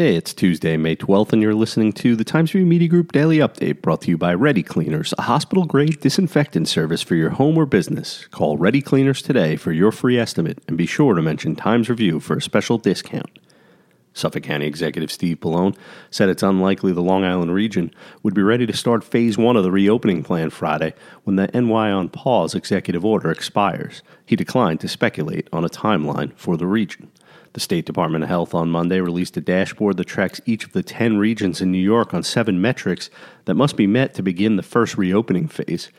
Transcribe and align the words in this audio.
Hey, 0.00 0.14
it's 0.14 0.32
Tuesday, 0.32 0.76
May 0.76 0.94
12th, 0.94 1.32
and 1.32 1.42
you're 1.42 1.56
listening 1.56 1.92
to 1.94 2.14
the 2.14 2.22
Times 2.22 2.54
Review 2.54 2.66
Media 2.66 2.86
Group 2.86 3.10
Daily 3.10 3.38
Update 3.38 3.82
brought 3.82 4.02
to 4.02 4.10
you 4.10 4.16
by 4.16 4.32
Ready 4.32 4.62
Cleaners, 4.62 5.12
a 5.18 5.22
hospital 5.22 5.64
grade 5.64 5.98
disinfectant 5.98 6.68
service 6.68 7.02
for 7.02 7.16
your 7.16 7.30
home 7.30 7.58
or 7.58 7.66
business. 7.66 8.24
Call 8.28 8.56
Ready 8.56 8.80
Cleaners 8.80 9.22
today 9.22 9.56
for 9.56 9.72
your 9.72 9.90
free 9.90 10.16
estimate 10.16 10.62
and 10.68 10.78
be 10.78 10.86
sure 10.86 11.14
to 11.14 11.20
mention 11.20 11.56
Times 11.56 11.90
Review 11.90 12.20
for 12.20 12.36
a 12.36 12.40
special 12.40 12.78
discount. 12.78 13.40
Suffolk 14.12 14.44
County 14.44 14.66
Executive 14.66 15.10
Steve 15.10 15.40
Bellone 15.40 15.76
said 16.12 16.28
it's 16.28 16.44
unlikely 16.44 16.92
the 16.92 17.02
Long 17.02 17.24
Island 17.24 17.52
region 17.52 17.92
would 18.22 18.34
be 18.34 18.42
ready 18.42 18.66
to 18.66 18.76
start 18.76 19.02
phase 19.02 19.36
one 19.36 19.56
of 19.56 19.64
the 19.64 19.72
reopening 19.72 20.22
plan 20.22 20.50
Friday 20.50 20.94
when 21.24 21.34
the 21.34 21.50
NY 21.52 21.90
on 21.90 22.08
pause 22.08 22.54
executive 22.54 23.04
order 23.04 23.32
expires. 23.32 24.04
He 24.24 24.36
declined 24.36 24.78
to 24.78 24.86
speculate 24.86 25.48
on 25.52 25.64
a 25.64 25.68
timeline 25.68 26.32
for 26.36 26.56
the 26.56 26.68
region. 26.68 27.10
The 27.54 27.60
State 27.60 27.86
Department 27.86 28.24
of 28.24 28.28
Health 28.28 28.54
on 28.54 28.70
Monday 28.70 29.00
released 29.00 29.36
a 29.36 29.40
dashboard 29.40 29.96
that 29.96 30.04
tracks 30.04 30.40
each 30.44 30.64
of 30.64 30.72
the 30.72 30.82
10 30.82 31.16
regions 31.16 31.60
in 31.60 31.72
New 31.72 31.78
York 31.78 32.12
on 32.12 32.22
seven 32.22 32.60
metrics 32.60 33.08
that 33.46 33.54
must 33.54 33.76
be 33.76 33.86
met 33.86 34.14
to 34.14 34.22
begin 34.22 34.56
the 34.56 34.62
first 34.62 34.98
reopening 34.98 35.48
phase. 35.48 35.90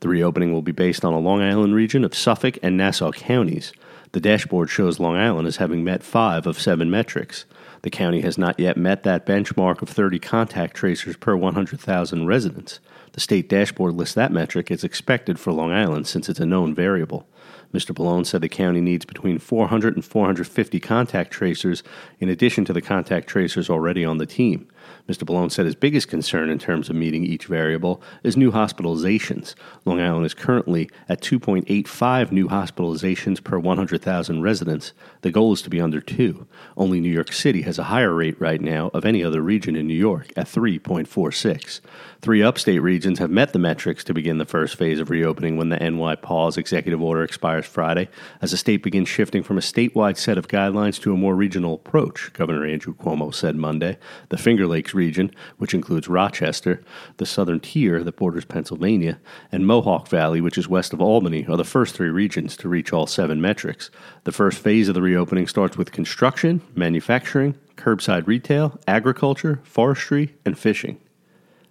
The 0.00 0.08
reopening 0.08 0.52
will 0.52 0.62
be 0.62 0.72
based 0.72 1.04
on 1.04 1.14
a 1.14 1.18
Long 1.18 1.40
Island 1.40 1.74
region 1.74 2.04
of 2.04 2.14
Suffolk 2.14 2.58
and 2.62 2.76
Nassau 2.76 3.10
counties. 3.10 3.72
The 4.12 4.20
dashboard 4.20 4.70
shows 4.70 4.98
Long 4.98 5.16
Island 5.16 5.46
as 5.46 5.56
having 5.56 5.84
met 5.84 6.02
five 6.02 6.46
of 6.46 6.58
seven 6.58 6.90
metrics. 6.90 7.44
The 7.82 7.90
county 7.90 8.22
has 8.22 8.38
not 8.38 8.58
yet 8.58 8.76
met 8.76 9.02
that 9.02 9.26
benchmark 9.26 9.82
of 9.82 9.88
30 9.88 10.18
contact 10.18 10.74
tracers 10.74 11.16
per 11.16 11.36
100,000 11.36 12.26
residents. 12.26 12.80
The 13.12 13.20
state 13.20 13.48
dashboard 13.48 13.94
lists 13.94 14.14
that 14.14 14.32
metric 14.32 14.70
as 14.70 14.82
expected 14.82 15.38
for 15.38 15.52
Long 15.52 15.72
Island 15.72 16.06
since 16.06 16.28
it's 16.28 16.40
a 16.40 16.46
known 16.46 16.74
variable. 16.74 17.26
Mr. 17.72 17.94
Bellone 17.94 18.24
said 18.24 18.40
the 18.40 18.48
county 18.48 18.80
needs 18.80 19.04
between 19.04 19.38
400 19.38 19.94
and 19.94 20.04
450 20.04 20.80
contact 20.80 21.30
tracers 21.30 21.82
in 22.18 22.30
addition 22.30 22.64
to 22.64 22.72
the 22.72 22.80
contact 22.80 23.28
tracers 23.28 23.68
already 23.68 24.04
on 24.04 24.16
the 24.16 24.26
team. 24.26 24.68
Mr. 25.08 25.24
Bellone 25.24 25.50
said 25.50 25.66
his 25.66 25.74
biggest 25.74 26.08
concern 26.08 26.50
in 26.50 26.58
terms 26.58 26.90
of 26.90 26.96
meeting 26.96 27.24
each 27.24 27.46
variable 27.46 28.02
is 28.22 28.36
new 28.36 28.52
hospitalizations. 28.52 29.54
Long 29.84 30.00
Island 30.00 30.26
is 30.26 30.34
currently 30.34 30.90
at 31.08 31.22
2.85 31.22 32.32
new 32.32 32.48
hospitalizations 32.48 33.42
per 33.42 33.58
100,000 33.58 34.42
residents. 34.42 34.92
The 35.22 35.30
goal 35.30 35.52
is 35.52 35.62
to 35.62 35.70
be 35.70 35.80
under 35.80 36.00
2. 36.00 36.46
Only 36.76 37.00
New 37.00 37.12
York 37.12 37.32
City 37.32 37.62
has 37.62 37.78
a 37.78 37.84
higher 37.84 38.12
rate 38.12 38.40
right 38.40 38.60
now 38.60 38.90
of 38.94 39.04
any 39.04 39.24
other 39.24 39.42
region 39.42 39.76
in 39.76 39.86
New 39.86 39.94
York 39.94 40.32
at 40.36 40.46
3.46. 40.46 41.80
Three 42.20 42.42
upstate 42.42 42.82
regions 42.82 43.20
have 43.20 43.30
met 43.30 43.52
the 43.52 43.58
metrics 43.60 44.02
to 44.04 44.14
begin 44.14 44.38
the 44.38 44.44
first 44.44 44.76
phase 44.76 44.98
of 44.98 45.08
reopening 45.08 45.56
when 45.56 45.68
the 45.68 45.78
NY 45.78 46.16
pause 46.16 46.56
executive 46.56 47.00
order 47.00 47.22
expires 47.22 47.66
Friday, 47.66 48.08
as 48.42 48.50
the 48.50 48.56
state 48.56 48.82
begins 48.82 49.08
shifting 49.08 49.42
from 49.42 49.56
a 49.56 49.60
statewide 49.60 50.16
set 50.16 50.36
of 50.36 50.48
guidelines 50.48 51.00
to 51.00 51.12
a 51.12 51.16
more 51.16 51.36
regional 51.36 51.74
approach, 51.74 52.32
Governor 52.32 52.66
Andrew 52.66 52.94
Cuomo 52.94 53.32
said 53.32 53.54
Monday. 53.56 53.98
The 54.30 54.38
Finger 54.38 54.66
Lakes 54.78 54.94
region, 54.94 55.34
which 55.56 55.74
includes 55.74 56.06
Rochester, 56.06 56.80
the 57.16 57.26
southern 57.26 57.58
tier 57.58 58.04
that 58.04 58.14
borders 58.14 58.44
Pennsylvania, 58.44 59.18
and 59.50 59.66
Mohawk 59.66 60.06
Valley, 60.06 60.40
which 60.40 60.56
is 60.56 60.68
west 60.68 60.92
of 60.92 61.00
Albany, 61.00 61.44
are 61.48 61.56
the 61.56 61.64
first 61.64 61.96
three 61.96 62.10
regions 62.10 62.56
to 62.58 62.68
reach 62.68 62.92
all 62.92 63.08
seven 63.08 63.40
metrics. 63.40 63.90
The 64.22 64.30
first 64.30 64.60
phase 64.60 64.86
of 64.86 64.94
the 64.94 65.02
reopening 65.02 65.48
starts 65.48 65.76
with 65.76 65.90
construction, 65.90 66.60
manufacturing, 66.76 67.56
curbside 67.76 68.28
retail, 68.28 68.78
agriculture, 68.86 69.58
forestry, 69.64 70.36
and 70.44 70.56
fishing. 70.56 71.00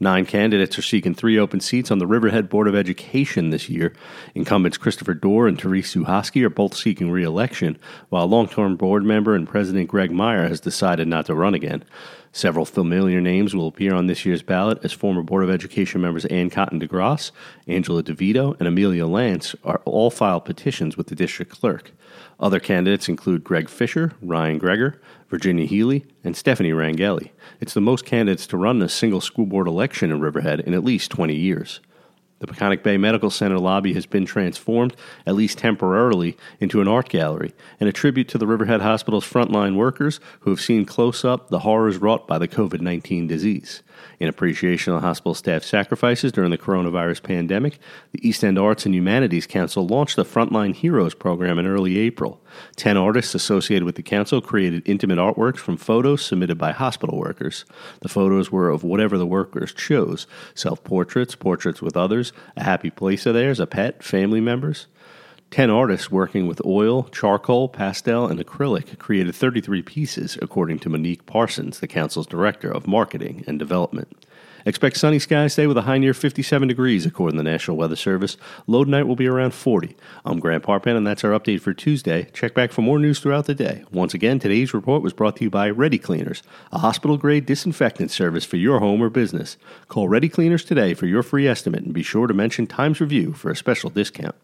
Nine 0.00 0.26
candidates 0.26 0.78
are 0.78 0.82
seeking 0.82 1.12
three 1.12 1.36
open 1.36 1.58
seats 1.58 1.90
on 1.90 1.98
the 1.98 2.06
Riverhead 2.06 2.48
Board 2.48 2.68
of 2.68 2.74
Education 2.76 3.50
this 3.50 3.68
year. 3.68 3.92
Incumbents 4.32 4.78
Christopher 4.78 5.12
Dorr 5.12 5.48
and 5.48 5.60
Therese 5.60 5.92
Zuhoski 5.92 6.44
are 6.44 6.50
both 6.50 6.76
seeking 6.76 7.10
re 7.10 7.24
election, 7.24 7.76
while 8.08 8.28
long 8.28 8.48
term 8.48 8.76
board 8.76 9.04
member 9.04 9.34
and 9.34 9.48
President 9.48 9.88
Greg 9.88 10.12
Meyer 10.12 10.46
has 10.46 10.60
decided 10.60 11.08
not 11.08 11.26
to 11.26 11.34
run 11.34 11.52
again. 11.52 11.84
Several 12.32 12.64
familiar 12.64 13.20
names 13.20 13.54
will 13.54 13.68
appear 13.68 13.94
on 13.94 14.06
this 14.06 14.24
year's 14.24 14.42
ballot 14.42 14.78
as 14.82 14.92
former 14.92 15.22
Board 15.22 15.44
of 15.44 15.50
Education 15.50 16.00
members 16.00 16.24
Ann 16.26 16.50
Cotton 16.50 16.80
DeGrasse, 16.80 17.30
Angela 17.66 18.02
DeVito, 18.02 18.56
and 18.58 18.68
Amelia 18.68 19.06
Lance 19.06 19.54
are 19.64 19.80
all 19.84 20.10
filed 20.10 20.44
petitions 20.44 20.96
with 20.96 21.08
the 21.08 21.14
district 21.14 21.50
clerk. 21.50 21.92
Other 22.38 22.60
candidates 22.60 23.08
include 23.08 23.44
Greg 23.44 23.68
Fisher, 23.68 24.12
Ryan 24.22 24.60
Greger, 24.60 24.98
Virginia 25.28 25.66
Healy, 25.66 26.06
and 26.22 26.36
Stephanie 26.36 26.72
Rangeli. 26.72 27.30
It's 27.60 27.74
the 27.74 27.80
most 27.80 28.04
candidates 28.04 28.46
to 28.48 28.56
run 28.56 28.80
a 28.82 28.88
single 28.88 29.20
school 29.20 29.46
board 29.46 29.66
election 29.66 30.10
in 30.10 30.20
Riverhead 30.20 30.60
in 30.60 30.74
at 30.74 30.84
least 30.84 31.10
20 31.10 31.34
years. 31.34 31.80
The 32.40 32.46
Peconic 32.46 32.84
Bay 32.84 32.96
Medical 32.96 33.30
Center 33.30 33.58
lobby 33.58 33.94
has 33.94 34.06
been 34.06 34.24
transformed, 34.24 34.94
at 35.26 35.34
least 35.34 35.58
temporarily, 35.58 36.36
into 36.60 36.80
an 36.80 36.86
art 36.86 37.08
gallery 37.08 37.52
and 37.80 37.88
a 37.88 37.92
tribute 37.92 38.28
to 38.28 38.38
the 38.38 38.46
Riverhead 38.46 38.80
Hospital's 38.80 39.28
frontline 39.28 39.74
workers 39.74 40.20
who 40.40 40.50
have 40.50 40.60
seen 40.60 40.84
close 40.84 41.24
up 41.24 41.48
the 41.48 41.60
horrors 41.60 41.96
wrought 41.96 42.28
by 42.28 42.38
the 42.38 42.46
COVID 42.46 42.80
19 42.80 43.26
disease. 43.26 43.82
In 44.20 44.28
appreciation 44.28 44.92
of 44.92 45.02
hospital 45.02 45.34
staff 45.34 45.64
sacrifices 45.64 46.32
during 46.32 46.50
the 46.50 46.58
coronavirus 46.58 47.22
pandemic, 47.22 47.78
the 48.12 48.26
East 48.26 48.44
End 48.44 48.58
Arts 48.58 48.86
and 48.86 48.94
Humanities 48.94 49.46
Council 49.46 49.86
launched 49.86 50.16
the 50.16 50.24
Frontline 50.24 50.74
Heroes 50.74 51.14
program 51.14 51.58
in 51.58 51.66
early 51.66 51.98
April. 51.98 52.40
Ten 52.76 52.96
artists 52.96 53.34
associated 53.34 53.84
with 53.84 53.96
the 53.96 54.02
council 54.02 54.40
created 54.40 54.88
intimate 54.88 55.18
artworks 55.18 55.58
from 55.58 55.76
photos 55.76 56.24
submitted 56.24 56.58
by 56.58 56.72
hospital 56.72 57.18
workers. 57.18 57.64
The 58.00 58.08
photos 58.08 58.50
were 58.50 58.70
of 58.70 58.84
whatever 58.84 59.18
the 59.18 59.26
workers 59.26 59.72
chose 59.72 60.26
self 60.54 60.82
portraits, 60.84 61.34
portraits 61.34 61.82
with 61.82 61.96
others, 61.96 62.27
a 62.56 62.62
happy 62.64 62.90
place 62.90 63.26
of 63.26 63.34
theirs, 63.34 63.60
a 63.60 63.66
pet, 63.66 64.02
family 64.02 64.40
members. 64.40 64.86
Ten 65.50 65.70
artists 65.70 66.10
working 66.10 66.46
with 66.46 66.64
oil, 66.66 67.04
charcoal, 67.04 67.68
pastel, 67.68 68.26
and 68.26 68.38
acrylic 68.38 68.98
created 68.98 69.34
33 69.34 69.82
pieces, 69.82 70.38
according 70.42 70.78
to 70.80 70.90
Monique 70.90 71.24
Parsons, 71.24 71.80
the 71.80 71.88
council's 71.88 72.26
director 72.26 72.70
of 72.70 72.86
marketing 72.86 73.44
and 73.46 73.58
development. 73.58 74.26
Expect 74.66 74.96
sunny 74.96 75.18
skies 75.18 75.54
today 75.54 75.66
with 75.66 75.78
a 75.78 75.82
high 75.82 75.98
near 75.98 76.12
57 76.12 76.66
degrees, 76.68 77.06
according 77.06 77.36
to 77.36 77.42
the 77.42 77.50
National 77.50 77.76
Weather 77.76 77.96
Service. 77.96 78.36
Low 78.66 78.84
tonight 78.84 79.04
will 79.04 79.16
be 79.16 79.26
around 79.26 79.54
40. 79.54 79.96
I'm 80.24 80.40
Grant 80.40 80.64
Parpan, 80.64 80.96
and 80.96 81.06
that's 81.06 81.24
our 81.24 81.38
update 81.38 81.60
for 81.60 81.72
Tuesday. 81.72 82.28
Check 82.32 82.54
back 82.54 82.72
for 82.72 82.82
more 82.82 82.98
news 82.98 83.20
throughout 83.20 83.46
the 83.46 83.54
day. 83.54 83.84
Once 83.92 84.14
again, 84.14 84.38
today's 84.38 84.74
report 84.74 85.02
was 85.02 85.12
brought 85.12 85.36
to 85.36 85.44
you 85.44 85.50
by 85.50 85.70
Ready 85.70 85.98
Cleaners, 85.98 86.42
a 86.72 86.78
hospital 86.78 87.16
grade 87.16 87.46
disinfectant 87.46 88.10
service 88.10 88.44
for 88.44 88.56
your 88.56 88.80
home 88.80 89.00
or 89.00 89.10
business. 89.10 89.56
Call 89.88 90.08
Ready 90.08 90.28
Cleaners 90.28 90.64
today 90.64 90.94
for 90.94 91.06
your 91.06 91.22
free 91.22 91.46
estimate 91.46 91.84
and 91.84 91.94
be 91.94 92.02
sure 92.02 92.26
to 92.26 92.34
mention 92.34 92.66
Times 92.66 93.00
Review 93.00 93.32
for 93.32 93.50
a 93.50 93.56
special 93.56 93.90
discount. 93.90 94.34